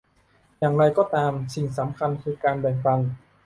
[0.59, 2.99] อย่างไรก็ตาม สิ่งสำคัญคือการแบ่งปัน